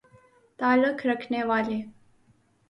تعلق 0.59 1.05
رکھنے 1.05 1.43
والے 1.43 1.81